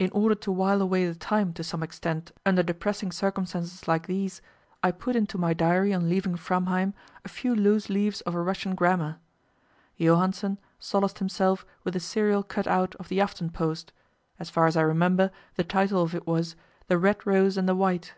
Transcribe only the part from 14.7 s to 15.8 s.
I remember, the